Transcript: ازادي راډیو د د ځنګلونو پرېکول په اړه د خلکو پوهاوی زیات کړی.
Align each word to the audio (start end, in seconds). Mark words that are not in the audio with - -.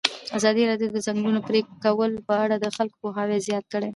ازادي 0.37 0.63
راډیو 0.69 0.89
د 0.91 0.93
د 0.95 0.97
ځنګلونو 1.07 1.45
پرېکول 1.49 2.11
په 2.27 2.33
اړه 2.43 2.55
د 2.59 2.65
خلکو 2.75 2.97
پوهاوی 3.03 3.37
زیات 3.47 3.65
کړی. 3.73 3.89